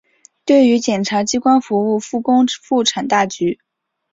[0.45, 3.59] 对于检察机关服务复工复产大局